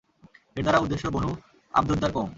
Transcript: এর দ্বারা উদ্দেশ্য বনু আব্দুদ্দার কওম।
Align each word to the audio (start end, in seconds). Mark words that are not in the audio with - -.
এর 0.55 0.63
দ্বারা 0.63 0.79
উদ্দেশ্য 0.79 1.05
বনু 1.07 1.29
আব্দুদ্দার 1.73 2.11
কওম। 2.11 2.29